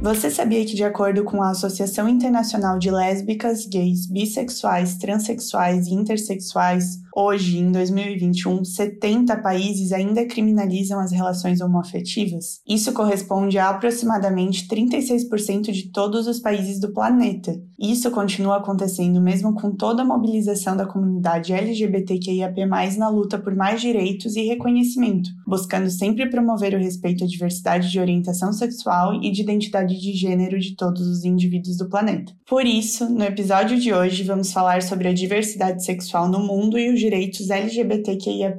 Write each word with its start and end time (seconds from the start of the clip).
Você 0.00 0.30
sabia 0.30 0.64
que, 0.64 0.74
de 0.74 0.84
acordo 0.84 1.24
com 1.24 1.42
a 1.42 1.50
Associação 1.50 2.06
Internacional 2.08 2.78
de 2.78 2.90
Lésbicas, 2.90 3.66
Gays, 3.66 4.06
Bissexuais, 4.06 4.96
Transsexuais 4.98 5.86
e 5.86 5.94
Intersexuais, 5.94 6.98
hoje, 7.16 7.58
em 7.58 7.72
2021, 7.72 8.62
70 8.62 9.38
países 9.38 9.90
ainda 9.90 10.26
criminalizam 10.26 11.00
as 11.00 11.10
relações 11.10 11.62
homoafetivas? 11.62 12.60
Isso 12.68 12.92
corresponde 12.92 13.58
a 13.58 13.70
aproximadamente 13.70 14.68
36% 14.68 15.72
de 15.72 15.90
todos 15.90 16.26
os 16.26 16.38
países 16.38 16.78
do 16.78 16.92
planeta. 16.92 17.58
Isso 17.78 18.10
continua 18.10 18.58
acontecendo 18.58 19.20
mesmo 19.20 19.54
com 19.54 19.74
toda 19.74 20.02
a 20.02 20.04
mobilização 20.04 20.76
da 20.76 20.86
comunidade 20.86 21.54
LGBTQIAP+, 21.54 22.66
na 22.98 23.08
luta 23.08 23.38
por 23.38 23.54
mais 23.56 23.80
direitos 23.80 24.36
e 24.36 24.42
reconhecimento, 24.42 25.30
buscando 25.46 25.88
sempre 25.90 26.28
promover 26.28 26.74
o 26.74 26.78
respeito 26.78 27.24
à 27.24 27.26
diversidade 27.26 27.90
de 27.90 27.98
orientação 27.98 28.52
sexual 28.52 29.14
e 29.22 29.32
de 29.32 29.40
identidade 29.40 29.95
de 29.98 30.12
gênero 30.12 30.58
de 30.58 30.76
todos 30.76 31.06
os 31.06 31.24
indivíduos 31.24 31.76
do 31.76 31.88
planeta. 31.88 32.32
Por 32.46 32.64
isso, 32.64 33.08
no 33.08 33.24
episódio 33.24 33.78
de 33.78 33.92
hoje, 33.92 34.22
vamos 34.22 34.52
falar 34.52 34.82
sobre 34.82 35.08
a 35.08 35.12
diversidade 35.12 35.84
sexual 35.84 36.28
no 36.28 36.40
mundo 36.40 36.78
e 36.78 36.92
os 36.92 37.00
direitos 37.00 37.50
LGBTQIAP+, 37.50 38.58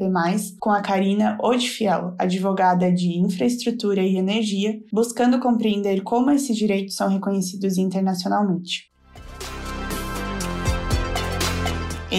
com 0.60 0.72
a 0.72 0.82
Karina 0.82 1.38
Odifiel, 1.42 2.14
advogada 2.18 2.92
de 2.92 3.18
infraestrutura 3.18 4.02
e 4.02 4.18
energia, 4.18 4.80
buscando 4.92 5.40
compreender 5.40 6.02
como 6.02 6.32
esses 6.32 6.56
direitos 6.56 6.96
são 6.96 7.10
reconhecidos 7.10 7.78
internacionalmente. 7.78 8.88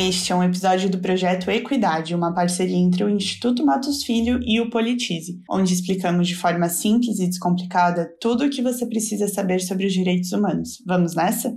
Este 0.00 0.32
é 0.32 0.36
um 0.36 0.44
episódio 0.44 0.88
do 0.88 1.00
projeto 1.00 1.50
Equidade, 1.50 2.14
uma 2.14 2.32
parceria 2.32 2.76
entre 2.76 3.02
o 3.02 3.08
Instituto 3.08 3.66
Matos 3.66 4.04
Filho 4.04 4.38
e 4.44 4.60
o 4.60 4.70
Politize, 4.70 5.42
onde 5.50 5.74
explicamos 5.74 6.28
de 6.28 6.36
forma 6.36 6.68
simples 6.68 7.18
e 7.18 7.26
descomplicada 7.26 8.08
tudo 8.20 8.44
o 8.44 8.48
que 8.48 8.62
você 8.62 8.86
precisa 8.86 9.26
saber 9.26 9.58
sobre 9.58 9.86
os 9.86 9.92
direitos 9.92 10.30
humanos. 10.30 10.80
Vamos 10.86 11.16
nessa? 11.16 11.52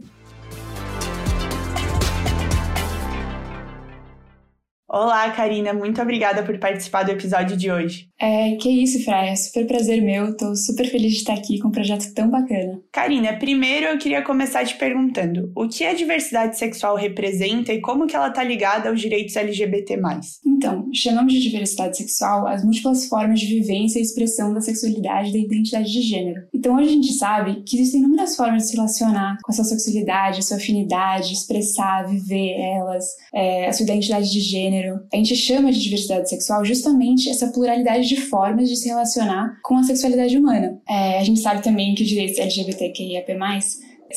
Olá, 4.90 5.30
Karina, 5.32 5.72
muito 5.72 6.02
obrigada 6.02 6.42
por 6.42 6.58
participar 6.58 7.04
do 7.04 7.12
episódio 7.12 7.56
de 7.56 7.72
hoje. 7.72 8.11
É, 8.22 8.56
que 8.56 8.70
isso, 8.70 9.04
Fraia, 9.04 9.36
super 9.36 9.66
prazer 9.66 10.00
meu, 10.00 10.38
tô 10.38 10.56
super 10.56 10.86
feliz 10.86 11.14
de 11.14 11.18
estar 11.18 11.34
aqui 11.34 11.58
com 11.58 11.70
um 11.70 11.72
projeto 11.72 12.14
tão 12.14 12.30
bacana. 12.30 12.80
Karina, 12.92 13.34
primeiro 13.34 13.88
eu 13.88 13.98
queria 13.98 14.22
começar 14.22 14.64
te 14.64 14.78
perguntando, 14.78 15.52
o 15.56 15.68
que 15.68 15.84
a 15.84 15.96
diversidade 15.96 16.56
sexual 16.56 16.96
representa 16.96 17.74
e 17.74 17.82
como 17.82 18.06
que 18.06 18.16
ela 18.16 18.28
está 18.28 18.44
ligada 18.44 18.90
aos 18.90 19.02
direitos 19.02 19.36
LGBT+. 19.36 20.00
Então, 20.46 20.88
chamamos 20.94 21.34
de 21.34 21.40
diversidade 21.40 21.98
sexual 21.98 22.46
as 22.46 22.64
múltiplas 22.64 23.08
formas 23.08 23.40
de 23.40 23.48
vivência 23.48 23.98
e 23.98 24.04
expressão 24.04 24.54
da 24.54 24.62
sexualidade 24.62 25.30
e 25.30 25.34
da 25.34 25.40
identidade 25.40 25.92
de 25.92 26.02
gênero. 26.04 26.44
Então, 26.54 26.76
hoje 26.76 26.90
a 26.90 26.92
gente 26.92 27.14
sabe 27.14 27.64
que 27.64 27.76
existem 27.76 28.02
inúmeras 28.02 28.36
formas 28.36 28.64
de 28.64 28.70
se 28.70 28.76
relacionar 28.76 29.40
com 29.42 29.52
a 29.52 29.56
sua 29.56 29.66
sexualidade, 29.66 30.40
a 30.40 30.44
sua 30.44 30.58
afinidade, 30.58 31.34
expressar, 31.34 32.08
viver 32.08 32.52
elas, 32.60 33.06
é, 33.34 33.68
a 33.68 33.74
sua 33.74 33.84
identidade 33.84 34.32
de 34.32 34.40
gênero, 34.40 35.00
a 35.12 35.18
gente 35.18 35.36
chama 35.36 35.72
de 35.72 35.82
diversidade 35.82 36.30
sexual 36.30 36.64
justamente 36.64 37.28
essa 37.28 37.48
pluralidade 37.48 38.11
de 38.16 38.22
formas 38.22 38.68
de 38.68 38.76
se 38.76 38.90
relacionar 38.90 39.58
com 39.64 39.78
a 39.78 39.84
sexualidade 39.84 40.38
humana. 40.38 40.78
É, 40.88 41.20
a 41.20 41.24
gente 41.24 41.40
sabe 41.40 41.64
também 41.64 41.96
que 41.96 42.04
os 42.04 42.10
direitos 42.10 42.38
LGBTQIAP+, 42.38 43.38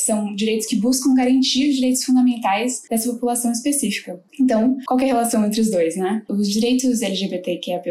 são 0.00 0.34
direitos 0.34 0.66
que 0.66 0.76
buscam 0.76 1.14
garantir 1.14 1.70
os 1.70 1.76
direitos 1.76 2.04
fundamentais 2.04 2.82
dessa 2.88 3.10
população 3.12 3.52
específica. 3.52 4.20
Então, 4.40 4.76
qual 4.86 4.98
é 5.00 5.04
a 5.04 5.06
relação 5.06 5.44
entre 5.44 5.60
os 5.60 5.70
dois, 5.70 5.96
né? 5.96 6.22
Os 6.28 6.50
direitos 6.50 7.02
LGBTQIA+, 7.02 7.82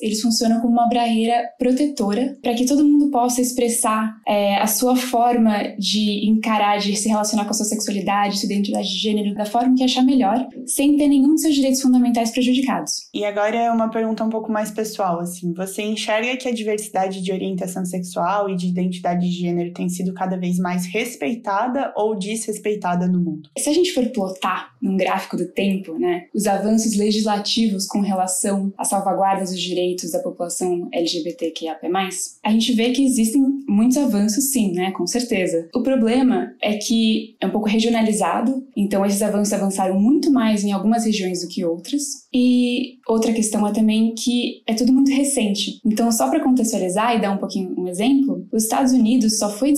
eles 0.00 0.20
funcionam 0.20 0.60
como 0.60 0.72
uma 0.72 0.88
barreira 0.88 1.42
protetora 1.58 2.36
para 2.42 2.54
que 2.54 2.66
todo 2.66 2.84
mundo 2.84 3.10
possa 3.10 3.40
expressar 3.40 4.16
é, 4.26 4.56
a 4.56 4.66
sua 4.66 4.96
forma 4.96 5.74
de 5.78 6.28
encarar, 6.28 6.78
de 6.78 6.96
se 6.96 7.08
relacionar 7.08 7.44
com 7.44 7.50
a 7.50 7.54
sua 7.54 7.66
sexualidade, 7.66 8.38
sua 8.38 8.46
identidade 8.46 8.88
de 8.88 8.98
gênero, 8.98 9.34
da 9.34 9.44
forma 9.44 9.74
que 9.76 9.84
achar 9.84 10.02
melhor, 10.02 10.46
sem 10.66 10.96
ter 10.96 11.08
nenhum 11.08 11.32
dos 11.32 11.42
seus 11.42 11.54
direitos 11.54 11.80
fundamentais 11.80 12.30
prejudicados. 12.30 13.08
E 13.14 13.24
agora 13.24 13.56
é 13.56 13.70
uma 13.70 13.90
pergunta 13.90 14.24
um 14.24 14.30
pouco 14.30 14.50
mais 14.50 14.70
pessoal, 14.70 15.20
assim. 15.20 15.52
Você 15.54 15.82
enxerga 15.82 16.36
que 16.36 16.48
a 16.48 16.52
diversidade 16.52 17.22
de 17.22 17.32
orientação 17.32 17.84
sexual 17.84 18.48
e 18.48 18.56
de 18.56 18.68
identidade 18.68 19.20
de 19.28 19.32
gênero 19.32 19.72
tem 19.72 19.88
sido 19.88 20.12
cada 20.12 20.36
vez 20.36 20.58
mais 20.58 20.86
respeitada 20.86 21.51
respeitada 21.52 21.92
ou 21.96 22.14
desrespeitada 22.16 23.06
no 23.06 23.18
mundo. 23.18 23.50
Se 23.58 23.68
a 23.68 23.72
gente 23.72 23.92
for 23.92 24.06
plotar 24.08 24.74
num 24.80 24.96
gráfico 24.96 25.36
do 25.36 25.46
tempo, 25.46 25.98
né, 25.98 26.26
os 26.34 26.46
avanços 26.46 26.96
legislativos 26.96 27.86
com 27.86 28.00
relação 28.00 28.72
à 28.76 28.84
salvaguarda 28.84 29.44
dos 29.44 29.60
direitos 29.60 30.10
da 30.12 30.20
população 30.20 30.88
LGBTQIAP+, 30.92 31.88
a 32.42 32.50
gente 32.50 32.72
vê 32.72 32.90
que 32.90 33.04
existem 33.04 33.42
muitos 33.72 33.96
avanços 33.96 34.50
sim, 34.50 34.72
né, 34.72 34.90
com 34.92 35.06
certeza. 35.06 35.68
O 35.74 35.82
problema 35.82 36.54
é 36.60 36.76
que 36.76 37.36
é 37.40 37.46
um 37.46 37.50
pouco 37.50 37.68
regionalizado, 37.68 38.66
então 38.76 39.04
esses 39.04 39.22
avanços 39.22 39.52
avançaram 39.52 39.98
muito 39.98 40.30
mais 40.30 40.62
em 40.62 40.72
algumas 40.72 41.04
regiões 41.04 41.42
do 41.42 41.48
que 41.48 41.64
outras. 41.64 42.26
E 42.32 42.98
outra 43.06 43.32
questão 43.32 43.66
é 43.66 43.72
também 43.72 44.14
que 44.14 44.62
é 44.66 44.74
tudo 44.74 44.92
muito 44.92 45.10
recente. 45.10 45.80
Então, 45.84 46.10
só 46.10 46.28
para 46.28 46.40
contextualizar 46.40 47.16
e 47.16 47.20
dar 47.20 47.32
um 47.32 47.38
pouquinho 47.38 47.74
um 47.78 47.88
exemplo, 47.88 48.46
os 48.52 48.64
Estados 48.64 48.92
Unidos 48.92 49.38
só 49.38 49.50
foi 49.50 49.72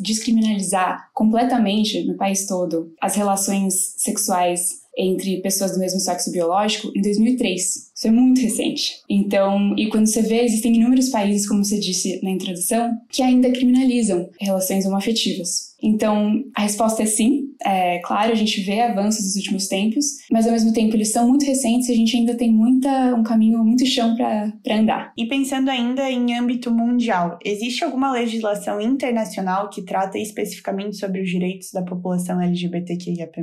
descriminalizar 0.00 1.10
completamente 1.14 2.04
no 2.04 2.14
país 2.14 2.46
todo 2.46 2.92
as 3.00 3.14
relações 3.14 3.94
sexuais 3.96 4.86
entre 4.96 5.42
pessoas 5.42 5.72
do 5.72 5.78
mesmo 5.78 6.00
sexo 6.00 6.32
biológico 6.32 6.90
em 6.96 7.02
2003. 7.02 7.92
Isso 7.96 8.08
é 8.08 8.10
muito 8.10 8.42
recente. 8.42 9.00
Então, 9.08 9.74
e 9.76 9.88
quando 9.88 10.06
você 10.06 10.20
vê, 10.20 10.42
existem 10.42 10.76
inúmeros 10.76 11.08
países, 11.08 11.48
como 11.48 11.64
você 11.64 11.80
disse 11.80 12.20
na 12.22 12.30
introdução, 12.30 12.94
que 13.10 13.22
ainda 13.22 13.50
criminalizam 13.50 14.28
relações 14.38 14.84
homoafetivas. 14.84 15.76
Então, 15.82 16.42
a 16.54 16.62
resposta 16.62 17.02
é 17.02 17.06
sim. 17.06 17.50
É 17.64 17.98
claro, 18.00 18.32
a 18.32 18.34
gente 18.34 18.60
vê 18.60 18.80
avanços 18.80 19.24
nos 19.24 19.36
últimos 19.36 19.66
tempos, 19.68 20.04
mas 20.30 20.46
ao 20.46 20.52
mesmo 20.52 20.72
tempo 20.72 20.94
eles 20.94 21.12
são 21.12 21.28
muito 21.28 21.44
recentes 21.46 21.88
e 21.88 21.92
a 21.92 21.96
gente 21.96 22.16
ainda 22.16 22.34
tem 22.34 22.52
muita, 22.52 23.14
um 23.14 23.22
caminho, 23.22 23.62
muito 23.64 23.86
chão 23.86 24.14
para 24.14 24.52
andar. 24.70 25.12
E 25.16 25.26
pensando 25.26 25.68
ainda 25.70 26.10
em 26.10 26.36
âmbito 26.36 26.70
mundial, 26.70 27.38
existe 27.44 27.84
alguma 27.84 28.12
legislação 28.12 28.80
internacional 28.80 29.70
que 29.70 29.82
trata 29.82 30.18
especificamente 30.18 30.96
sobre 30.96 31.22
os 31.22 31.30
direitos 31.30 31.70
da 31.72 31.82
população 31.82 32.40
LGBTQIAP+. 32.40 33.42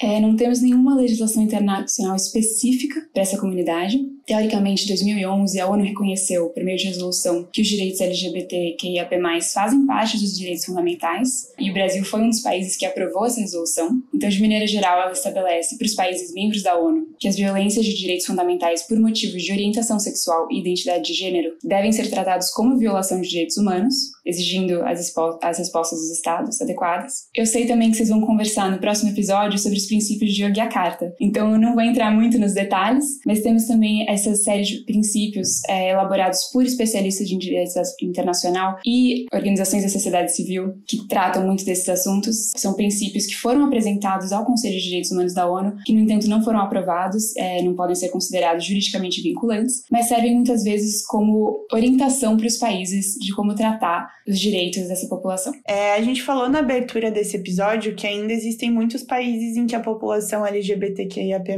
É, 0.00 0.20
não 0.20 0.36
temos 0.36 0.60
nenhuma 0.60 0.94
legislação 0.94 1.42
internacional 1.42 2.16
específica 2.16 3.00
para 3.12 3.22
essa 3.22 3.38
comunidade. 3.38 3.91
Teoricamente, 4.26 4.84
em 4.84 4.88
2011, 4.88 5.60
a 5.60 5.68
ONU 5.68 5.84
reconheceu, 5.84 6.48
por 6.50 6.62
meio 6.62 6.78
de 6.78 6.86
resolução, 6.86 7.48
que 7.52 7.60
os 7.60 7.68
direitos 7.68 8.00
LGBTQIAP+, 8.00 9.16
fazem 9.52 9.86
parte 9.86 10.18
dos 10.18 10.36
direitos 10.36 10.64
fundamentais, 10.64 11.52
e 11.58 11.70
o 11.70 11.74
Brasil 11.74 12.04
foi 12.04 12.20
um 12.20 12.30
dos 12.30 12.40
países 12.40 12.76
que 12.76 12.86
aprovou 12.86 13.26
essa 13.26 13.40
resolução. 13.40 14.02
Então, 14.14 14.28
de 14.28 14.40
maneira 14.40 14.66
geral, 14.66 15.00
ela 15.00 15.12
estabelece 15.12 15.76
para 15.76 15.86
os 15.86 15.94
países 15.94 16.32
membros 16.32 16.62
da 16.62 16.78
ONU 16.78 17.08
que 17.18 17.28
as 17.28 17.36
violências 17.36 17.84
de 17.84 17.94
direitos 17.94 18.26
fundamentais 18.26 18.82
por 18.82 18.98
motivos 18.98 19.42
de 19.42 19.52
orientação 19.52 19.98
sexual 19.98 20.48
e 20.50 20.60
identidade 20.60 21.04
de 21.04 21.12
gênero 21.12 21.54
devem 21.62 21.92
ser 21.92 22.08
tratados 22.10 22.50
como 22.50 22.78
violação 22.78 23.20
de 23.20 23.28
direitos 23.28 23.56
humanos, 23.56 23.94
exigindo 24.24 24.82
as, 24.82 25.12
as 25.42 25.58
respostas 25.58 25.98
dos 26.00 26.10
estados 26.10 26.60
adequadas. 26.60 27.28
Eu 27.34 27.46
sei 27.46 27.66
também 27.66 27.90
que 27.90 27.96
vocês 27.96 28.08
vão 28.08 28.20
conversar 28.20 28.70
no 28.70 28.78
próximo 28.78 29.10
episódio 29.10 29.58
sobre 29.58 29.78
os 29.78 29.86
princípios 29.86 30.32
de 30.32 30.44
Yogyakarta, 30.44 31.14
então 31.20 31.52
eu 31.52 31.58
não 31.58 31.74
vou 31.74 31.82
entrar 31.82 32.10
muito 32.10 32.38
nos 32.38 32.54
detalhes, 32.54 33.04
mas 33.26 33.40
temos 33.40 33.66
também 33.66 34.08
essa 34.12 34.34
série 34.34 34.62
de 34.62 34.78
princípios 34.84 35.62
é, 35.68 35.90
elaborados 35.90 36.44
por 36.52 36.64
especialistas 36.64 37.28
de 37.28 37.36
direito 37.36 37.62
internacional 38.02 38.78
e 38.84 39.26
organizações 39.32 39.82
da 39.82 39.88
sociedade 39.88 40.34
civil 40.34 40.74
que 40.86 41.06
tratam 41.08 41.46
muito 41.46 41.64
desses 41.64 41.88
assuntos. 41.88 42.52
São 42.56 42.74
princípios 42.74 43.26
que 43.26 43.36
foram 43.36 43.64
apresentados 43.64 44.32
ao 44.32 44.44
Conselho 44.44 44.76
de 44.76 44.84
Direitos 44.84 45.10
Humanos 45.10 45.34
da 45.34 45.48
ONU, 45.48 45.76
que, 45.84 45.92
no 45.92 46.00
entanto, 46.00 46.28
não 46.28 46.42
foram 46.42 46.60
aprovados, 46.60 47.34
é, 47.36 47.62
não 47.62 47.74
podem 47.74 47.94
ser 47.94 48.10
considerados 48.10 48.64
juridicamente 48.64 49.22
vinculantes, 49.22 49.82
mas 49.90 50.08
servem 50.08 50.34
muitas 50.34 50.62
vezes 50.62 51.04
como 51.06 51.66
orientação 51.72 52.36
para 52.36 52.46
os 52.46 52.56
países 52.56 53.14
de 53.18 53.34
como 53.34 53.54
tratar 53.54 54.10
os 54.26 54.38
direitos 54.38 54.88
dessa 54.88 55.08
população. 55.08 55.52
É, 55.66 55.94
a 55.94 56.02
gente 56.02 56.22
falou 56.22 56.48
na 56.48 56.60
abertura 56.60 57.10
desse 57.10 57.36
episódio 57.36 57.94
que 57.94 58.06
ainda 58.06 58.32
existem 58.32 58.70
muitos 58.70 59.02
países 59.02 59.56
em 59.56 59.66
que 59.66 59.74
a 59.74 59.80
população 59.80 60.46
LGBTQIAP+, 60.46 61.52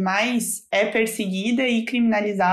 é 0.70 0.84
perseguida 0.86 1.66
e 1.66 1.84
criminalizada 1.84 2.43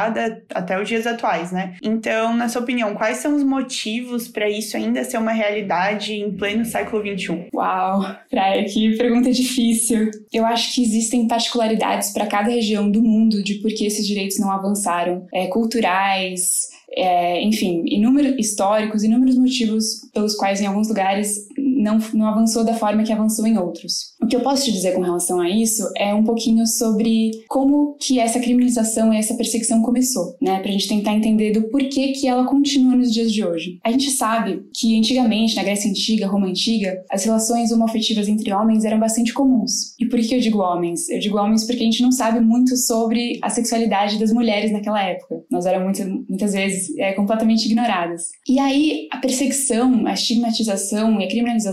até 0.54 0.82
os 0.82 0.88
dias 0.88 1.06
atuais, 1.06 1.52
né? 1.52 1.76
Então, 1.82 2.36
na 2.36 2.50
sua 2.50 2.62
opinião, 2.62 2.96
quais 2.96 3.18
são 3.18 3.36
os 3.36 3.44
motivos 3.44 4.28
para 4.28 4.50
isso 4.50 4.76
ainda 4.78 5.04
ser 5.04 5.18
uma 5.18 5.32
realidade 5.32 6.14
em 6.14 6.32
pleno 6.32 6.66
século 6.66 7.02
XXI? 7.02 7.48
Uau, 7.54 8.04
Praia, 8.30 8.66
que 8.66 8.98
pergunta 8.98 9.32
difícil. 9.32 10.10
Eu 10.32 10.46
acho 10.46 10.74
que 10.74 10.84
existem 10.84 11.28
particularidades 11.28 12.12
para 12.12 12.28
cada 12.28 12.50
região 12.50 12.90
do 12.90 13.02
mundo 13.02 13.44
de 13.44 13.56
por 13.56 13.72
que 13.72 13.86
esses 13.86 14.06
direitos 14.06 14.40
não 14.40 14.52
avançaram, 14.52 15.28
é, 15.34 15.48
culturais, 15.48 16.70
é, 16.94 17.42
enfim, 17.42 17.84
inúmeros 17.86 18.36
históricos, 18.38 19.04
inúmeros 19.04 19.38
motivos 19.38 20.10
pelos 20.14 20.36
quais 20.36 20.60
em 20.60 20.66
alguns 20.66 20.90
lugares 20.90 21.48
não, 21.82 22.00
não 22.14 22.28
avançou 22.28 22.64
da 22.64 22.74
forma 22.74 23.04
que 23.04 23.12
avançou 23.12 23.46
em 23.48 23.58
outros. 23.58 24.12
O 24.22 24.28
que 24.28 24.36
eu 24.36 24.42
posso 24.42 24.66
te 24.66 24.72
dizer 24.72 24.94
com 24.94 25.02
relação 25.02 25.40
a 25.40 25.50
isso 25.50 25.84
é 25.98 26.14
um 26.14 26.24
pouquinho 26.24 26.66
sobre 26.68 27.32
como 27.48 27.96
que 28.00 28.20
essa 28.20 28.40
criminalização 28.40 29.14
e 29.14 29.18
essa 29.18 29.34
perseguição 29.34 29.82
começou, 29.82 30.36
né? 30.42 30.60
Pra 30.60 30.72
gente 30.72 30.88
tentar 30.88 31.14
entender 31.14 31.52
do 31.52 31.64
porquê 31.70 32.10
que 32.10 32.28
ela 32.28 32.46
continua 32.46 32.96
nos 32.96 33.12
dias 33.12 33.32
de 33.32 33.44
hoje. 33.44 33.80
A 33.84 33.92
gente 33.92 34.12
sabe 34.12 34.64
que 34.76 34.98
antigamente, 34.98 35.56
na 35.56 35.64
Grécia 35.64 35.90
Antiga, 35.90 36.28
Roma 36.28 36.48
Antiga, 36.48 37.04
as 37.10 37.24
relações 37.24 37.72
homoafetivas 37.72 38.28
entre 38.28 38.54
homens 38.54 38.86
eram 38.86 39.00
bastante 39.00 39.34
comuns. 39.34 39.96
E 40.00 40.06
por 40.06 40.20
que 40.20 40.36
eu 40.36 40.40
digo 40.40 40.60
homens? 40.60 41.10
Eu 41.10 41.20
digo 41.20 41.38
homens 41.38 41.66
porque 41.66 41.82
a 41.82 41.86
gente 41.86 42.04
não 42.04 42.12
sabe 42.12 42.40
muito 42.40 42.78
sobre 42.78 43.40
a 43.42 43.50
sexualidade 43.50 44.20
das 44.20 44.32
mulheres 44.32 44.72
naquela 44.72 45.02
época. 45.02 45.44
Nós 45.50 45.66
éramos 45.66 46.00
muitas, 46.00 46.28
muitas 46.30 46.54
vezes 46.54 46.96
é, 46.98 47.14
completamente 47.14 47.66
ignoradas. 47.66 48.30
E 48.48 48.60
aí 48.60 49.08
a 49.12 49.18
perseguição, 49.18 50.06
a 50.06 50.14
estigmatização 50.14 51.20
e 51.20 51.26
a 51.26 51.28
criminalização 51.28 51.71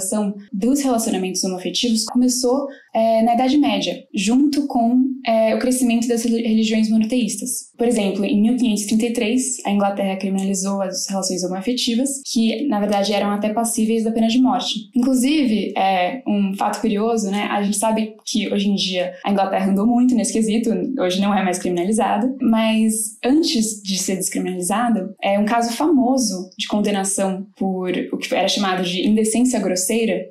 dos 0.53 0.81
relacionamentos 0.81 1.43
homoafetivos 1.45 2.05
começou 2.05 2.67
é, 2.95 3.23
na 3.23 3.35
Idade 3.35 3.57
Média, 3.59 4.05
junto 4.15 4.67
com 4.67 5.05
é, 5.27 5.55
o 5.55 5.59
crescimento 5.59 6.09
das 6.09 6.25
religiões 6.25 6.91
monoteístas. 6.91 7.71
Por 7.77 7.87
exemplo, 7.87 8.25
em 8.25 8.41
1533, 8.43 9.65
a 9.67 9.71
Inglaterra 9.71 10.17
criminalizou 10.17 10.81
as 10.83 11.09
relações 11.09 11.45
homoafetivas, 11.45 12.09
que 12.27 12.67
na 12.67 12.81
verdade 12.81 13.13
eram 13.13 13.31
até 13.31 13.53
passíveis 13.53 14.05
da 14.05 14.11
pena 14.11 14.29
de 14.29 14.41
morte. 14.41 14.91
Inclusive, 14.95 15.73
é 15.77 16.23
um 16.27 16.55
fato 16.57 16.81
curioso, 16.81 17.31
né? 17.31 17.49
A 17.51 17.63
gente 17.63 17.77
sabe 17.77 18.15
que 18.25 18.53
hoje 18.53 18.69
em 18.69 18.75
dia 18.75 19.13
a 19.25 19.31
Inglaterra 19.31 19.71
andou 19.71 19.87
muito 19.87 20.15
nesse 20.15 20.33
quesito, 20.33 20.71
hoje 20.99 21.21
não 21.21 21.35
é 21.35 21.45
mais 21.45 21.59
criminalizada, 21.59 22.35
mas 22.41 23.17
antes 23.25 23.83
de 23.83 23.99
ser 23.99 24.17
descriminalizado, 24.17 25.15
é 25.23 25.39
um 25.39 25.45
caso 25.45 25.73
famoso 25.73 26.51
de 26.59 26.67
condenação 26.67 27.47
por 27.57 27.91
o 28.13 28.17
que 28.17 28.35
era 28.35 28.49
chamado 28.49 28.83
de 28.83 29.07
indecência 29.07 29.61
grosseira 29.61 29.88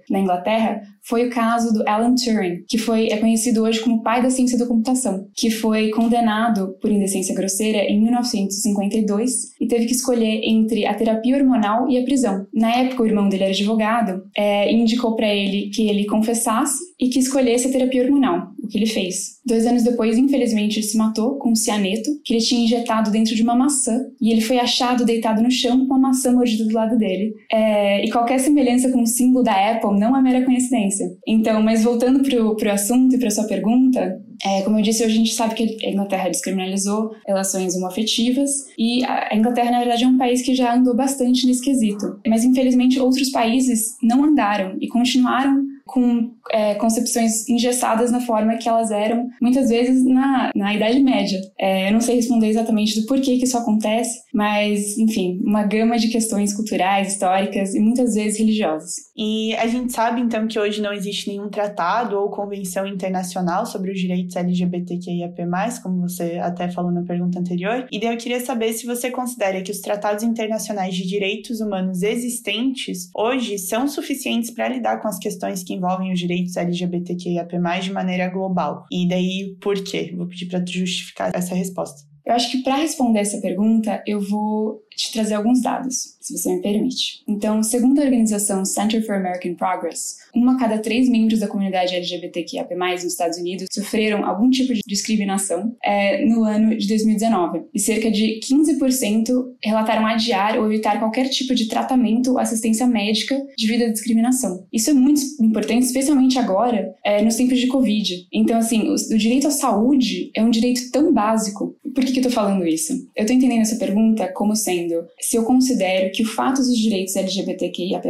na 0.09 0.19
Inglaterra 0.19 0.81
foi 1.07 1.27
o 1.27 1.29
caso 1.29 1.73
do 1.73 1.87
Alan 1.87 2.15
Turing, 2.15 2.63
que 2.67 2.77
foi, 2.77 3.07
é 3.07 3.17
conhecido 3.17 3.63
hoje 3.63 3.79
como 3.79 4.03
pai 4.03 4.21
da 4.21 4.29
ciência 4.29 4.57
da 4.57 4.65
computação, 4.65 5.27
que 5.35 5.49
foi 5.49 5.89
condenado 5.89 6.75
por 6.81 6.91
indecência 6.91 7.33
grosseira 7.33 7.79
em 7.89 8.01
1952 8.01 9.55
e 9.59 9.67
teve 9.67 9.85
que 9.85 9.93
escolher 9.93 10.41
entre 10.43 10.85
a 10.85 10.93
terapia 10.93 11.37
hormonal 11.37 11.89
e 11.89 11.97
a 11.97 12.03
prisão. 12.03 12.45
Na 12.53 12.75
época, 12.75 13.03
o 13.03 13.05
irmão 13.05 13.29
dele 13.29 13.43
era 13.43 13.53
advogado 13.53 14.21
é, 14.35 14.71
indicou 14.71 15.15
para 15.15 15.33
ele 15.33 15.69
que 15.69 15.87
ele 15.87 16.05
confessasse 16.05 16.77
e 16.99 17.09
que 17.09 17.19
escolhesse 17.19 17.67
a 17.67 17.71
terapia 17.71 18.03
hormonal, 18.03 18.49
o 18.61 18.67
que 18.67 18.77
ele 18.77 18.87
fez. 18.87 19.37
Dois 19.45 19.65
anos 19.65 19.83
depois, 19.83 20.17
infelizmente, 20.17 20.79
ele 20.79 20.85
se 20.85 20.97
matou 20.97 21.35
com 21.35 21.51
um 21.51 21.55
cianeto 21.55 22.09
que 22.25 22.33
ele 22.33 22.43
tinha 22.43 22.65
injetado 22.65 23.11
dentro 23.11 23.35
de 23.35 23.43
uma 23.43 23.55
maçã 23.55 23.97
e 24.19 24.31
ele 24.31 24.41
foi 24.41 24.59
achado 24.59 25.05
deitado 25.05 25.41
no 25.41 25.51
chão 25.51 25.87
com 25.87 25.93
a 25.93 25.99
maçã 25.99 26.33
mordida 26.33 26.65
do 26.65 26.73
lado 26.73 26.97
dele. 26.97 27.33
É, 27.51 28.03
e 28.03 28.11
qualquer 28.11 28.39
semelhança 28.39 28.91
com 28.91 29.01
o 29.03 29.07
símbolo 29.07 29.43
da 29.43 29.71
Apple 29.71 29.97
não 29.99 30.17
é 30.17 30.21
mera 30.21 30.43
coincidência. 30.43 30.96
Então, 31.27 31.61
mas 31.61 31.83
voltando 31.83 32.23
pro, 32.23 32.55
pro 32.55 32.71
assunto 32.71 33.15
e 33.15 33.19
para 33.19 33.29
sua 33.29 33.45
pergunta, 33.45 34.19
é, 34.45 34.61
como 34.61 34.77
eu 34.77 34.83
disse, 34.83 35.03
hoje 35.03 35.13
a 35.13 35.17
gente 35.17 35.33
sabe 35.33 35.55
que 35.55 35.85
a 35.85 35.89
Inglaterra 35.89 36.29
descriminalizou 36.29 37.11
relações 37.25 37.75
homoafetivas 37.75 38.51
e 38.77 39.03
a 39.05 39.35
Inglaterra, 39.35 39.71
na 39.71 39.79
verdade, 39.79 40.03
é 40.03 40.07
um 40.07 40.17
país 40.17 40.41
que 40.41 40.55
já 40.55 40.75
andou 40.75 40.95
bastante 40.95 41.45
nesse 41.47 41.63
quesito. 41.63 42.19
Mas, 42.27 42.43
infelizmente, 42.43 42.99
outros 42.99 43.29
países 43.29 43.97
não 44.01 44.23
andaram 44.23 44.77
e 44.79 44.87
continuaram 44.87 45.65
com 45.87 46.31
é, 46.51 46.75
concepções 46.75 47.47
engessadas 47.49 48.11
na 48.11 48.21
forma 48.21 48.57
que 48.57 48.69
elas 48.69 48.91
eram, 48.91 49.29
muitas 49.41 49.69
vezes 49.69 50.03
na, 50.03 50.51
na 50.55 50.75
Idade 50.75 50.99
Média. 50.99 51.39
É, 51.57 51.89
eu 51.89 51.93
não 51.93 52.01
sei 52.01 52.17
responder 52.17 52.47
exatamente 52.47 52.99
do 52.99 53.07
porquê 53.07 53.37
que 53.37 53.45
isso 53.45 53.57
acontece, 53.57 54.19
mas, 54.33 54.97
enfim, 54.97 55.39
uma 55.43 55.63
gama 55.63 55.97
de 55.97 56.09
questões 56.09 56.53
culturais, 56.53 57.13
históricas 57.13 57.73
e 57.73 57.79
muitas 57.79 58.13
vezes 58.13 58.37
religiosas. 58.37 59.07
E 59.15 59.55
a 59.55 59.65
gente 59.67 59.93
sabe, 59.93 60.21
então, 60.21 60.47
que 60.47 60.59
hoje 60.59 60.81
não 60.81 60.93
existe 60.93 61.29
nenhum 61.29 61.49
tratado 61.49 62.17
ou 62.17 62.29
convenção 62.29 62.85
internacional 62.85 63.65
sobre 63.65 63.91
os 63.91 63.99
direitos 63.99 64.35
LGBTQIAP+, 64.35 65.35
como 65.81 66.01
você 66.01 66.37
até 66.37 66.69
falou 66.69 66.91
na 66.91 67.03
pergunta 67.03 67.39
anterior. 67.39 67.87
E 67.91 67.99
daí 67.99 68.13
eu 68.13 68.17
queria 68.17 68.39
saber 68.39 68.73
se 68.73 68.85
você 68.85 69.09
considera 69.09 69.61
que 69.61 69.71
os 69.71 69.79
tratados 69.79 70.23
internacionais 70.23 70.93
de 70.93 71.07
direitos 71.07 71.61
humanos 71.61 72.03
existentes 72.03 73.09
hoje 73.15 73.57
são 73.57 73.87
suficientes 73.87 74.51
para 74.51 74.67
lidar 74.67 75.01
com 75.01 75.07
as 75.07 75.17
questões 75.17 75.63
que 75.63 75.76
envolvem 75.77 76.11
os 76.11 76.19
direitos 76.19 76.57
LGBTQIAP+, 76.57 77.53
de 77.81 77.91
maneira 77.91 78.29
global. 78.29 78.85
E 78.91 79.07
daí, 79.07 79.55
por 79.61 79.75
quê? 79.83 80.13
Vou 80.15 80.27
pedir 80.27 80.47
para 80.47 80.65
justificar 80.65 81.31
essa 81.33 81.55
resposta. 81.55 82.07
Eu 82.25 82.33
acho 82.33 82.51
que 82.51 82.61
para 82.61 82.75
responder 82.75 83.19
essa 83.19 83.39
pergunta, 83.39 84.03
eu 84.05 84.19
vou 84.19 84.81
te 84.97 85.13
trazer 85.13 85.35
alguns 85.35 85.61
dados, 85.61 86.17
se 86.19 86.35
você 86.35 86.55
me 86.55 86.61
permite. 86.61 87.21
Então, 87.27 87.61
segundo 87.61 87.99
a 87.99 88.03
organização 88.03 88.65
Center 88.65 89.05
for 89.05 89.15
American 89.15 89.53
Progress, 89.53 90.17
uma 90.35 90.55
a 90.55 90.59
cada 90.59 90.79
três 90.79 91.07
membros 91.07 91.39
da 91.39 91.47
comunidade 91.47 91.95
LGBTQIA+, 91.95 92.67
nos 92.93 93.03
Estados 93.03 93.37
Unidos 93.37 93.67
sofreram 93.71 94.25
algum 94.25 94.49
tipo 94.49 94.73
de 94.73 94.81
discriminação 94.87 95.75
é, 95.83 96.25
no 96.25 96.43
ano 96.43 96.75
de 96.75 96.87
2019. 96.87 97.65
E 97.73 97.79
cerca 97.79 98.09
de 98.09 98.39
15% 98.43 99.29
relataram 99.63 100.05
adiar 100.05 100.57
ou 100.57 100.65
evitar 100.65 100.97
qualquer 100.97 101.29
tipo 101.29 101.53
de 101.53 101.67
tratamento 101.67 102.31
ou 102.31 102.39
assistência 102.39 102.87
médica 102.87 103.39
devido 103.57 103.83
à 103.83 103.89
discriminação. 103.89 104.65
Isso 104.73 104.89
é 104.89 104.93
muito 104.93 105.21
importante, 105.39 105.83
especialmente 105.83 106.39
agora, 106.39 106.95
é, 107.05 107.21
nos 107.21 107.35
tempos 107.35 107.59
de 107.59 107.67
Covid. 107.67 108.27
Então, 108.33 108.57
assim, 108.57 108.89
o, 108.89 108.93
o 108.95 109.17
direito 109.17 109.47
à 109.47 109.51
saúde 109.51 110.31
é 110.35 110.43
um 110.43 110.49
direito 110.49 110.89
tão 110.91 111.13
básico. 111.13 111.75
Por 111.93 112.03
que, 112.03 112.13
que 112.13 112.19
eu 112.19 112.23
tô 112.23 112.31
falando 112.31 112.65
isso? 112.65 112.93
Eu 113.15 113.25
tô 113.25 113.33
entendendo 113.33 113.61
essa 113.61 113.75
pergunta 113.75 114.31
como 114.33 114.55
sendo 114.55 114.86
se 115.19 115.35
eu 115.37 115.43
considero 115.43 116.11
que 116.11 116.23
o 116.23 116.27
fato 116.27 116.57
dos 116.57 116.77
direitos 116.77 117.15
LGBTQIAP+, 117.15 118.07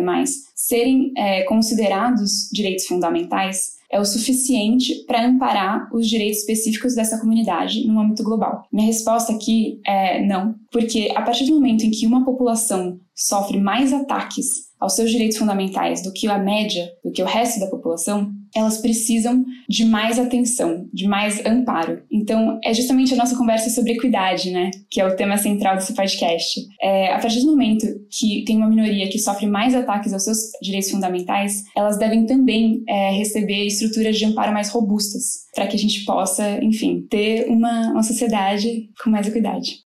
serem 0.56 1.14
é, 1.18 1.44
considerados 1.44 2.50
direitos 2.52 2.86
fundamentais 2.86 3.78
é 3.90 4.00
o 4.00 4.06
suficiente 4.06 5.06
para 5.06 5.26
amparar 5.26 5.90
os 5.94 6.08
direitos 6.08 6.40
específicos 6.40 6.94
dessa 6.94 7.18
comunidade 7.20 7.88
no 7.88 8.00
âmbito 8.00 8.24
global? 8.24 8.66
Minha 8.72 8.88
resposta 8.88 9.34
aqui 9.34 9.80
é 9.86 10.26
não, 10.26 10.56
porque 10.72 11.12
a 11.16 11.22
partir 11.22 11.46
do 11.46 11.54
momento 11.54 11.86
em 11.86 11.92
que 11.92 12.06
uma 12.06 12.26
população 12.26 13.00
sofre 13.18 13.60
mais 13.60 13.92
ataques 13.92 14.68
aos 14.80 14.96
seus 14.96 15.10
direitos 15.10 15.38
fundamentais 15.38 16.04
do 16.04 16.14
que 16.14 16.28
a 16.28 16.38
média, 16.38 16.88
do 17.04 17.12
que 17.12 17.22
o 17.22 17.26
resto 17.26 17.60
da 17.60 17.68
população, 17.68 18.32
elas 18.56 18.78
precisam 18.78 19.44
de 19.68 19.86
mais 19.86 20.20
atenção, 20.20 20.88
de 20.94 21.08
mais 21.08 21.44
amparo. 21.46 22.04
Então, 22.12 22.60
é 22.64 22.74
justamente 22.74 23.14
a 23.14 23.18
nossa 23.18 23.36
conversa 23.36 23.70
sobre 23.70 23.94
equidade, 23.94 24.52
né? 24.52 24.72
Que 24.90 25.02
é 25.02 25.08
o 25.08 25.16
tema 25.16 25.38
central 25.38 25.76
desse 25.76 25.94
podcast. 25.94 26.62
É, 26.82 27.12
a 27.14 27.20
partir 27.20 27.42
do 27.42 27.48
momento 27.48 27.86
que 28.10 28.44
tem 28.46 28.58
uma 28.58 28.70
minoria 28.70 29.10
que 29.10 29.20
sofre 29.20 29.48
mais 29.48 29.76
ataques 29.76 30.14
aos 30.14 30.24
seus 30.24 30.38
direitos 30.62 30.92
fundamentais, 30.92 31.64
elas 31.76 31.98
devem 31.98 32.26
também 32.26 32.84
é, 32.88 33.12
receber 33.12 33.66
estruturas 33.66 34.18
de 34.18 34.26
amparo 34.26 34.54
mais 34.54 34.70
robustas, 34.70 35.46
para 35.54 35.68
que 35.68 35.76
a 35.76 35.80
gente 35.80 36.06
possa, 36.06 36.64
enfim, 36.64 37.06
ter 37.10 37.48
uma, 37.50 37.92
uma 37.92 38.04
sociedade 38.04 38.90
com 39.04 39.10
mais 39.10 39.28
equidade. 39.28 39.87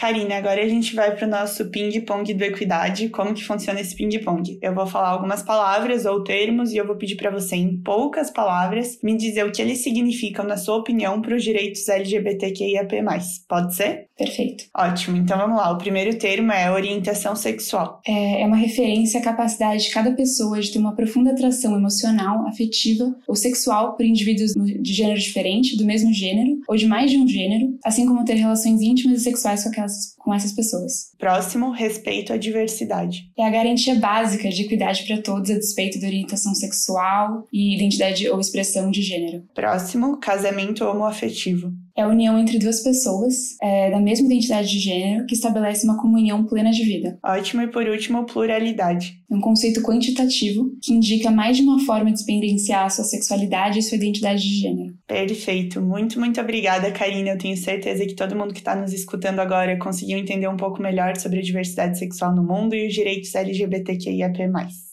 Karina, 0.00 0.38
agora 0.38 0.62
a 0.62 0.66
gente 0.66 0.96
vai 0.96 1.14
para 1.14 1.26
o 1.26 1.30
nosso 1.30 1.68
ping-pong 1.68 2.32
do 2.32 2.42
Equidade. 2.42 3.10
Como 3.10 3.34
que 3.34 3.44
funciona 3.44 3.82
esse 3.82 3.94
ping-pong? 3.94 4.58
Eu 4.62 4.74
vou 4.74 4.86
falar 4.86 5.10
algumas 5.10 5.42
palavras 5.42 6.06
ou 6.06 6.24
termos 6.24 6.72
e 6.72 6.78
eu 6.78 6.86
vou 6.86 6.96
pedir 6.96 7.16
para 7.16 7.30
você, 7.30 7.56
em 7.56 7.76
poucas 7.82 8.30
palavras, 8.30 8.98
me 9.02 9.14
dizer 9.14 9.44
o 9.44 9.52
que 9.52 9.60
eles 9.60 9.82
significam, 9.82 10.46
na 10.46 10.56
sua 10.56 10.76
opinião, 10.76 11.20
para 11.20 11.36
os 11.36 11.44
direitos 11.44 11.86
LGBTQIAP+. 11.86 13.02
Pode 13.46 13.76
ser? 13.76 14.08
Perfeito. 14.20 14.64
Ótimo. 14.76 15.16
Então 15.16 15.38
vamos 15.38 15.56
lá. 15.56 15.72
O 15.72 15.78
primeiro 15.78 16.18
termo 16.18 16.52
é 16.52 16.70
orientação 16.70 17.34
sexual. 17.34 18.02
É, 18.06 18.42
é 18.42 18.46
uma 18.46 18.56
referência 18.56 19.18
à 19.18 19.22
capacidade 19.22 19.84
de 19.84 19.90
cada 19.90 20.12
pessoa 20.12 20.60
de 20.60 20.70
ter 20.70 20.78
uma 20.78 20.94
profunda 20.94 21.30
atração 21.30 21.74
emocional, 21.74 22.46
afetiva 22.46 23.16
ou 23.26 23.34
sexual 23.34 23.96
por 23.96 24.04
indivíduos 24.04 24.52
de 24.52 24.92
gênero 24.92 25.18
diferente, 25.18 25.74
do 25.74 25.86
mesmo 25.86 26.12
gênero 26.12 26.60
ou 26.68 26.76
de 26.76 26.86
mais 26.86 27.10
de 27.10 27.16
um 27.16 27.26
gênero, 27.26 27.78
assim 27.82 28.04
como 28.04 28.22
ter 28.22 28.34
relações 28.34 28.82
íntimas 28.82 29.22
e 29.22 29.24
sexuais 29.24 29.62
com, 29.62 29.70
aquelas, 29.70 30.14
com 30.18 30.34
essas 30.34 30.52
pessoas. 30.52 31.12
Próximo, 31.18 31.70
respeito 31.70 32.30
à 32.30 32.36
diversidade. 32.36 33.30
É 33.38 33.46
a 33.46 33.50
garantia 33.50 33.94
básica 33.94 34.50
de 34.50 34.64
equidade 34.64 35.04
para 35.06 35.22
todos 35.22 35.50
a 35.50 35.54
despeito 35.54 35.98
da 35.98 36.06
orientação 36.06 36.54
sexual 36.54 37.46
e 37.50 37.74
identidade 37.74 38.28
ou 38.28 38.38
expressão 38.38 38.90
de 38.90 39.00
gênero. 39.00 39.44
Próximo, 39.54 40.18
casamento 40.18 40.84
homoafetivo 40.84 41.72
é 41.96 42.02
a 42.02 42.08
união 42.08 42.38
entre 42.38 42.58
duas 42.58 42.82
pessoas 42.82 43.56
é, 43.62 43.90
da 43.90 44.00
mesma 44.00 44.26
identidade 44.26 44.68
de 44.68 44.78
gênero 44.78 45.26
que 45.26 45.34
estabelece 45.34 45.84
uma 45.84 46.00
comunhão 46.00 46.44
plena 46.44 46.70
de 46.70 46.84
vida. 46.84 47.18
Ótimo, 47.22 47.62
e 47.62 47.68
por 47.68 47.86
último, 47.86 48.24
pluralidade. 48.24 49.20
É 49.30 49.34
um 49.34 49.40
conceito 49.40 49.82
quantitativo 49.82 50.70
que 50.82 50.92
indica 50.92 51.30
mais 51.30 51.56
de 51.56 51.62
uma 51.62 51.78
forma 51.84 52.10
de 52.10 52.18
experienciar 52.18 52.86
a 52.86 52.90
sua 52.90 53.04
sexualidade 53.04 53.78
e 53.78 53.82
sua 53.82 53.96
identidade 53.96 54.42
de 54.42 54.60
gênero. 54.60 54.94
Perfeito. 55.06 55.80
Muito, 55.80 56.18
muito 56.18 56.40
obrigada, 56.40 56.90
Karina. 56.90 57.30
Eu 57.30 57.38
tenho 57.38 57.56
certeza 57.56 58.04
que 58.06 58.14
todo 58.14 58.36
mundo 58.36 58.52
que 58.52 58.60
está 58.60 58.74
nos 58.74 58.92
escutando 58.92 59.40
agora 59.40 59.78
conseguiu 59.78 60.18
entender 60.18 60.48
um 60.48 60.56
pouco 60.56 60.82
melhor 60.82 61.16
sobre 61.16 61.38
a 61.38 61.42
diversidade 61.42 61.98
sexual 61.98 62.34
no 62.34 62.42
mundo 62.42 62.74
e 62.74 62.86
os 62.86 62.94
direitos 62.94 63.34
LGBTQIAP+. 63.34 64.89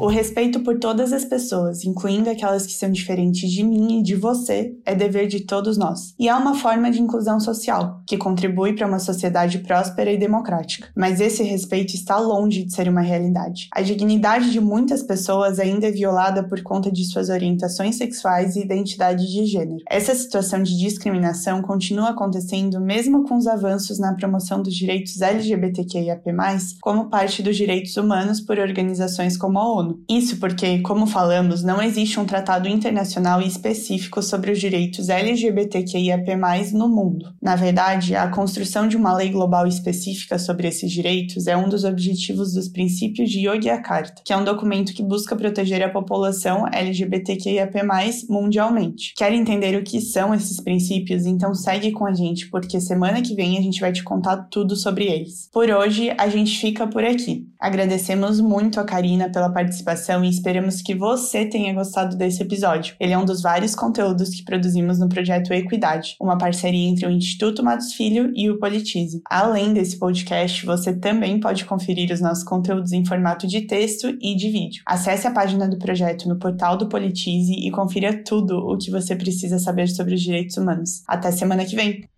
O 0.00 0.06
respeito 0.06 0.60
por 0.60 0.78
todas 0.78 1.12
as 1.12 1.24
pessoas, 1.24 1.84
incluindo 1.84 2.30
aquelas 2.30 2.64
que 2.64 2.72
são 2.72 2.88
diferentes 2.88 3.50
de 3.50 3.64
mim 3.64 3.98
e 3.98 4.02
de 4.02 4.14
você, 4.14 4.76
é 4.86 4.94
dever 4.94 5.26
de 5.26 5.40
todos 5.40 5.76
nós. 5.76 6.14
E 6.16 6.28
é 6.28 6.34
uma 6.34 6.54
forma 6.54 6.88
de 6.88 7.02
inclusão 7.02 7.40
social, 7.40 8.00
que 8.06 8.16
contribui 8.16 8.74
para 8.74 8.86
uma 8.86 9.00
sociedade 9.00 9.58
próspera 9.58 10.12
e 10.12 10.16
democrática. 10.16 10.88
Mas 10.94 11.20
esse 11.20 11.42
respeito 11.42 11.94
está 11.94 12.16
longe 12.16 12.62
de 12.62 12.72
ser 12.72 12.88
uma 12.88 13.00
realidade. 13.00 13.68
A 13.72 13.82
dignidade 13.82 14.52
de 14.52 14.60
muitas 14.60 15.02
pessoas 15.02 15.58
ainda 15.58 15.88
é 15.88 15.90
violada 15.90 16.44
por 16.44 16.62
conta 16.62 16.92
de 16.92 17.04
suas 17.04 17.28
orientações 17.28 17.96
sexuais 17.96 18.54
e 18.54 18.60
identidade 18.60 19.26
de 19.26 19.46
gênero. 19.46 19.82
Essa 19.90 20.14
situação 20.14 20.62
de 20.62 20.78
discriminação 20.78 21.60
continua 21.60 22.10
acontecendo 22.10 22.80
mesmo 22.80 23.24
com 23.24 23.36
os 23.36 23.48
avanços 23.48 23.98
na 23.98 24.14
promoção 24.14 24.62
dos 24.62 24.76
direitos 24.76 25.20
LGBTQIAP+, 25.20 26.22
como 26.80 27.10
parte 27.10 27.42
dos 27.42 27.56
direitos 27.56 27.96
humanos 27.96 28.40
por 28.40 28.60
organizações 28.60 29.36
como 29.36 29.58
a 29.58 29.68
ONU. 29.68 29.87
Isso 30.08 30.38
porque, 30.38 30.80
como 30.80 31.06
falamos, 31.06 31.62
não 31.62 31.82
existe 31.82 32.18
um 32.18 32.24
tratado 32.24 32.68
internacional 32.68 33.40
específico 33.40 34.22
sobre 34.22 34.50
os 34.50 34.58
direitos 34.58 35.08
LGBTQIAP+, 35.08 36.36
no 36.72 36.88
mundo. 36.88 37.32
Na 37.40 37.56
verdade, 37.56 38.14
a 38.14 38.28
construção 38.28 38.86
de 38.88 38.96
uma 38.96 39.14
lei 39.14 39.30
global 39.30 39.66
específica 39.66 40.38
sobre 40.38 40.68
esses 40.68 40.90
direitos 40.90 41.46
é 41.46 41.56
um 41.56 41.68
dos 41.68 41.84
objetivos 41.84 42.52
dos 42.52 42.68
princípios 42.68 43.30
de 43.30 43.46
Yogyakarta, 43.46 44.22
que 44.24 44.32
é 44.32 44.36
um 44.36 44.44
documento 44.44 44.92
que 44.92 45.02
busca 45.02 45.36
proteger 45.36 45.82
a 45.82 45.90
população 45.90 46.66
LGBTQIAP+, 46.72 47.82
mundialmente. 48.28 49.14
Quer 49.16 49.32
entender 49.32 49.76
o 49.76 49.82
que 49.82 50.00
são 50.00 50.34
esses 50.34 50.60
princípios? 50.60 51.26
Então 51.26 51.54
segue 51.54 51.92
com 51.92 52.06
a 52.06 52.14
gente, 52.14 52.48
porque 52.50 52.80
semana 52.80 53.22
que 53.22 53.34
vem 53.34 53.58
a 53.58 53.62
gente 53.62 53.80
vai 53.80 53.92
te 53.92 54.02
contar 54.02 54.48
tudo 54.50 54.76
sobre 54.76 55.06
eles. 55.06 55.48
Por 55.52 55.70
hoje, 55.70 56.12
a 56.18 56.28
gente 56.28 56.58
fica 56.58 56.86
por 56.86 57.04
aqui. 57.04 57.46
Agradecemos 57.58 58.40
muito 58.40 58.78
a 58.78 58.84
Karina 58.84 59.30
pela 59.30 59.50
participação 59.50 59.77
participação 59.78 60.24
e 60.24 60.28
esperamos 60.28 60.82
que 60.82 60.94
você 60.94 61.46
tenha 61.46 61.72
gostado 61.72 62.16
desse 62.16 62.42
episódio. 62.42 62.94
Ele 62.98 63.12
é 63.12 63.18
um 63.18 63.24
dos 63.24 63.42
vários 63.42 63.74
conteúdos 63.74 64.30
que 64.30 64.44
produzimos 64.44 64.98
no 64.98 65.08
projeto 65.08 65.52
Equidade, 65.52 66.16
uma 66.20 66.38
parceria 66.38 66.88
entre 66.88 67.06
o 67.06 67.10
Instituto 67.10 67.62
Matos 67.62 67.92
Filho 67.92 68.32
e 68.34 68.50
o 68.50 68.58
Politize. 68.58 69.20
Além 69.28 69.72
desse 69.72 69.98
podcast, 69.98 70.64
você 70.64 70.92
também 70.92 71.40
pode 71.40 71.64
conferir 71.64 72.12
os 72.12 72.20
nossos 72.20 72.44
conteúdos 72.44 72.92
em 72.92 73.04
formato 73.04 73.46
de 73.46 73.62
texto 73.62 74.16
e 74.20 74.36
de 74.36 74.50
vídeo. 74.50 74.82
Acesse 74.86 75.26
a 75.26 75.30
página 75.32 75.68
do 75.68 75.78
projeto 75.78 76.28
no 76.28 76.38
portal 76.38 76.76
do 76.76 76.88
Politize 76.88 77.52
e 77.52 77.70
confira 77.70 78.22
tudo 78.24 78.58
o 78.58 78.76
que 78.76 78.90
você 78.90 79.14
precisa 79.14 79.58
saber 79.58 79.88
sobre 79.88 80.14
os 80.14 80.22
direitos 80.22 80.56
humanos. 80.56 81.02
Até 81.06 81.30
semana 81.30 81.64
que 81.64 81.76
vem! 81.76 82.17